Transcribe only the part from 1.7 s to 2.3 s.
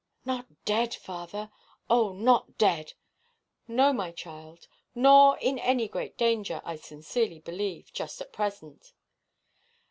Oh,